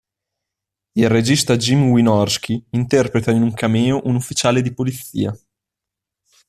Il 0.95 1.07
regista 1.07 1.55
Jim 1.59 1.91
Wynorski 1.91 2.65
interpreta 2.71 3.29
in 3.29 3.43
un 3.43 3.53
cameo 3.53 4.01
un 4.05 4.15
ufficiale 4.15 4.63
di 4.63 4.73
polizia. 4.73 5.31